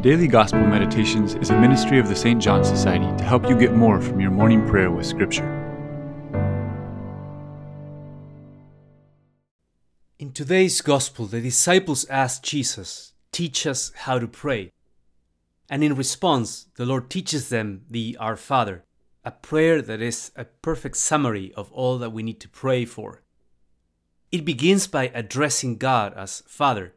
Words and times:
Daily 0.00 0.28
Gospel 0.28 0.60
Meditations 0.60 1.34
is 1.34 1.50
a 1.50 1.60
ministry 1.60 1.98
of 1.98 2.06
the 2.06 2.14
St. 2.14 2.40
John 2.40 2.64
Society 2.64 3.04
to 3.16 3.24
help 3.24 3.48
you 3.48 3.58
get 3.58 3.74
more 3.74 4.00
from 4.00 4.20
your 4.20 4.30
morning 4.30 4.64
prayer 4.68 4.92
with 4.92 5.04
Scripture. 5.04 5.42
In 10.20 10.30
today's 10.30 10.80
Gospel, 10.82 11.26
the 11.26 11.40
disciples 11.40 12.06
ask 12.08 12.44
Jesus, 12.44 13.14
Teach 13.32 13.66
us 13.66 13.90
how 13.96 14.20
to 14.20 14.28
pray. 14.28 14.70
And 15.68 15.82
in 15.82 15.96
response, 15.96 16.68
the 16.76 16.86
Lord 16.86 17.10
teaches 17.10 17.48
them 17.48 17.82
the 17.90 18.16
Our 18.20 18.36
Father, 18.36 18.84
a 19.24 19.32
prayer 19.32 19.82
that 19.82 20.00
is 20.00 20.30
a 20.36 20.44
perfect 20.44 20.96
summary 20.96 21.52
of 21.56 21.72
all 21.72 21.98
that 21.98 22.12
we 22.12 22.22
need 22.22 22.38
to 22.42 22.48
pray 22.48 22.84
for. 22.84 23.24
It 24.30 24.44
begins 24.44 24.86
by 24.86 25.10
addressing 25.12 25.76
God 25.76 26.14
as 26.14 26.44
Father 26.46 26.94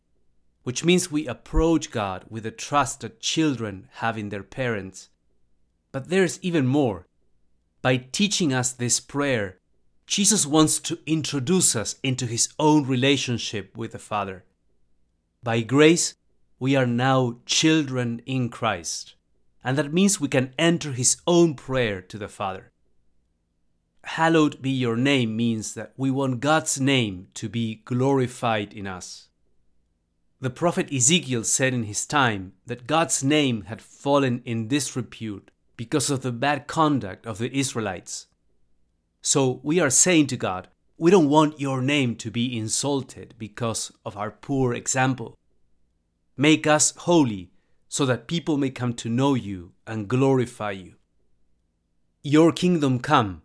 which 0.63 0.85
means 0.85 1.11
we 1.11 1.27
approach 1.27 1.91
God 1.91 2.25
with 2.29 2.43
the 2.43 2.51
trust 2.51 3.01
that 3.01 3.19
children 3.19 3.87
have 3.93 4.17
in 4.17 4.29
their 4.29 4.43
parents. 4.43 5.09
But 5.91 6.09
there's 6.09 6.39
even 6.41 6.67
more. 6.67 7.07
By 7.81 7.97
teaching 7.97 8.53
us 8.53 8.71
this 8.71 8.99
prayer, 8.99 9.57
Jesus 10.05 10.45
wants 10.45 10.79
to 10.79 10.99
introduce 11.05 11.75
us 11.75 11.95
into 12.03 12.25
his 12.25 12.49
own 12.59 12.85
relationship 12.85 13.75
with 13.75 13.93
the 13.93 13.99
Father. 13.99 14.43
By 15.41 15.61
grace, 15.61 16.15
we 16.59 16.75
are 16.75 16.85
now 16.85 17.37
children 17.47 18.21
in 18.27 18.49
Christ, 18.49 19.15
and 19.63 19.77
that 19.77 19.91
means 19.91 20.19
we 20.19 20.27
can 20.27 20.53
enter 20.59 20.91
his 20.91 21.17
own 21.25 21.55
prayer 21.55 22.01
to 22.01 22.19
the 22.19 22.27
Father. 22.27 22.71
Hallowed 24.03 24.61
be 24.61 24.69
your 24.69 24.95
name 24.95 25.35
means 25.35 25.73
that 25.73 25.93
we 25.97 26.11
want 26.11 26.39
God's 26.39 26.79
name 26.79 27.29
to 27.35 27.49
be 27.49 27.81
glorified 27.85 28.73
in 28.73 28.85
us. 28.85 29.29
The 30.41 30.49
prophet 30.49 30.91
Ezekiel 30.91 31.43
said 31.43 31.71
in 31.71 31.83
his 31.83 32.07
time 32.07 32.53
that 32.65 32.87
God's 32.87 33.23
name 33.23 33.65
had 33.67 33.79
fallen 33.79 34.41
in 34.43 34.67
disrepute 34.67 35.51
because 35.77 36.09
of 36.09 36.23
the 36.23 36.31
bad 36.31 36.65
conduct 36.65 37.27
of 37.27 37.37
the 37.37 37.55
Israelites. 37.55 38.25
So 39.21 39.59
we 39.61 39.79
are 39.79 39.91
saying 39.91 40.27
to 40.27 40.37
God, 40.37 40.67
we 40.97 41.11
don't 41.11 41.29
want 41.29 41.61
your 41.61 41.79
name 41.79 42.15
to 42.15 42.31
be 42.31 42.57
insulted 42.57 43.35
because 43.37 43.91
of 44.03 44.17
our 44.17 44.31
poor 44.31 44.73
example. 44.73 45.37
Make 46.35 46.65
us 46.65 46.95
holy 46.97 47.51
so 47.87 48.07
that 48.07 48.27
people 48.27 48.57
may 48.57 48.71
come 48.71 48.95
to 48.95 49.09
know 49.09 49.35
you 49.35 49.73
and 49.85 50.07
glorify 50.07 50.71
you. 50.71 50.95
Your 52.23 52.51
kingdom 52.51 52.99
come 52.99 53.43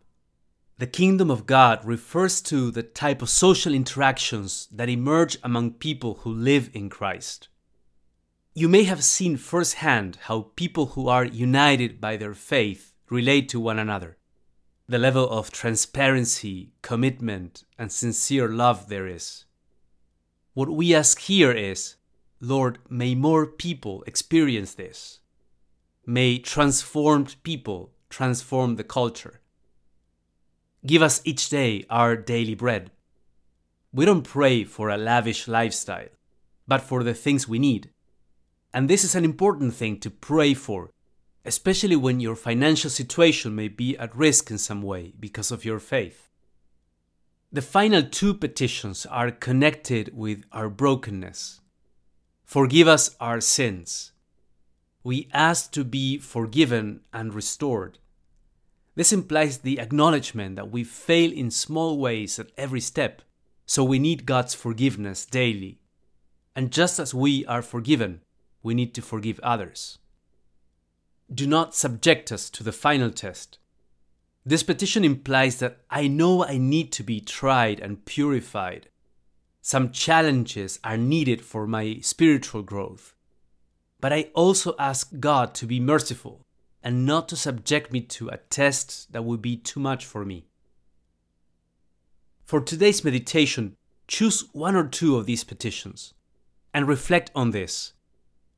the 0.78 0.86
kingdom 0.86 1.30
of 1.30 1.46
God 1.46 1.82
refers 1.86 2.42
to 2.42 2.70
the 2.70 2.82
type 2.82 3.22
of 3.22 3.30
social 3.30 3.72
interactions 3.72 4.68
that 4.70 4.90
emerge 4.90 5.38
among 5.42 5.72
people 5.72 6.16
who 6.16 6.30
live 6.30 6.68
in 6.74 6.90
Christ. 6.90 7.48
You 8.52 8.68
may 8.68 8.84
have 8.84 9.02
seen 9.02 9.38
firsthand 9.38 10.18
how 10.22 10.50
people 10.54 10.86
who 10.88 11.08
are 11.08 11.24
united 11.24 11.98
by 11.98 12.18
their 12.18 12.34
faith 12.34 12.92
relate 13.08 13.48
to 13.50 13.60
one 13.60 13.78
another, 13.78 14.18
the 14.86 14.98
level 14.98 15.26
of 15.30 15.50
transparency, 15.50 16.72
commitment, 16.82 17.64
and 17.78 17.90
sincere 17.90 18.48
love 18.48 18.90
there 18.90 19.06
is. 19.06 19.46
What 20.52 20.70
we 20.70 20.94
ask 20.94 21.20
here 21.20 21.52
is, 21.52 21.96
Lord, 22.38 22.78
may 22.90 23.14
more 23.14 23.46
people 23.46 24.04
experience 24.06 24.74
this. 24.74 25.20
May 26.04 26.38
transformed 26.38 27.36
people 27.42 27.92
transform 28.10 28.76
the 28.76 28.84
culture. 28.84 29.40
Give 30.84 31.02
us 31.02 31.20
each 31.24 31.48
day 31.48 31.84
our 31.88 32.16
daily 32.16 32.54
bread. 32.54 32.90
We 33.92 34.04
don't 34.04 34.22
pray 34.22 34.64
for 34.64 34.88
a 34.88 34.96
lavish 34.96 35.48
lifestyle, 35.48 36.08
but 36.68 36.82
for 36.82 37.02
the 37.02 37.14
things 37.14 37.48
we 37.48 37.58
need. 37.58 37.90
And 38.74 38.90
this 38.90 39.04
is 39.04 39.14
an 39.14 39.24
important 39.24 39.74
thing 39.74 39.98
to 40.00 40.10
pray 40.10 40.52
for, 40.52 40.90
especially 41.44 41.96
when 41.96 42.20
your 42.20 42.36
financial 42.36 42.90
situation 42.90 43.54
may 43.54 43.68
be 43.68 43.96
at 43.96 44.14
risk 44.14 44.50
in 44.50 44.58
some 44.58 44.82
way 44.82 45.14
because 45.18 45.50
of 45.50 45.64
your 45.64 45.78
faith. 45.78 46.28
The 47.50 47.62
final 47.62 48.02
two 48.02 48.34
petitions 48.34 49.06
are 49.06 49.30
connected 49.30 50.10
with 50.12 50.44
our 50.52 50.68
brokenness. 50.68 51.60
Forgive 52.44 52.86
us 52.86 53.16
our 53.18 53.40
sins. 53.40 54.12
We 55.02 55.30
ask 55.32 55.72
to 55.72 55.84
be 55.84 56.18
forgiven 56.18 57.00
and 57.12 57.32
restored. 57.32 57.98
This 58.96 59.12
implies 59.12 59.58
the 59.58 59.78
acknowledgement 59.78 60.56
that 60.56 60.70
we 60.70 60.82
fail 60.82 61.30
in 61.30 61.50
small 61.50 61.98
ways 61.98 62.38
at 62.38 62.50
every 62.56 62.80
step, 62.80 63.20
so 63.66 63.84
we 63.84 63.98
need 63.98 64.24
God's 64.24 64.54
forgiveness 64.54 65.26
daily. 65.26 65.80
And 66.56 66.72
just 66.72 66.98
as 66.98 67.12
we 67.12 67.44
are 67.44 67.60
forgiven, 67.60 68.22
we 68.62 68.72
need 68.72 68.94
to 68.94 69.02
forgive 69.02 69.38
others. 69.40 69.98
Do 71.32 71.46
not 71.46 71.74
subject 71.74 72.32
us 72.32 72.48
to 72.50 72.62
the 72.62 72.72
final 72.72 73.10
test. 73.10 73.58
This 74.46 74.62
petition 74.62 75.04
implies 75.04 75.58
that 75.58 75.82
I 75.90 76.08
know 76.08 76.44
I 76.44 76.56
need 76.56 76.90
to 76.92 77.02
be 77.02 77.20
tried 77.20 77.80
and 77.80 78.04
purified. 78.06 78.88
Some 79.60 79.90
challenges 79.90 80.78
are 80.82 80.96
needed 80.96 81.42
for 81.42 81.66
my 81.66 81.98
spiritual 82.00 82.62
growth. 82.62 83.14
But 84.00 84.12
I 84.12 84.30
also 84.34 84.74
ask 84.78 85.10
God 85.20 85.52
to 85.56 85.66
be 85.66 85.80
merciful 85.80 86.45
and 86.82 87.04
not 87.04 87.28
to 87.28 87.36
subject 87.36 87.92
me 87.92 88.00
to 88.00 88.28
a 88.28 88.36
test 88.36 89.12
that 89.12 89.24
would 89.24 89.42
be 89.42 89.56
too 89.56 89.80
much 89.80 90.04
for 90.04 90.24
me. 90.24 90.46
For 92.44 92.60
today's 92.60 93.02
meditation, 93.04 93.76
choose 94.06 94.44
one 94.52 94.76
or 94.76 94.86
two 94.86 95.16
of 95.16 95.26
these 95.26 95.42
petitions 95.42 96.14
and 96.72 96.86
reflect 96.86 97.30
on 97.34 97.50
this. 97.50 97.92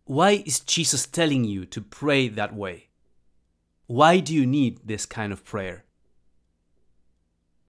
Why 0.04 0.42
is 0.44 0.60
Jesus 0.60 1.06
telling 1.06 1.44
you 1.44 1.64
to 1.66 1.80
pray 1.80 2.28
that 2.28 2.54
way? 2.54 2.88
Why 3.86 4.20
do 4.20 4.34
you 4.34 4.44
need 4.46 4.80
this 4.84 5.06
kind 5.06 5.32
of 5.32 5.44
prayer? 5.44 5.84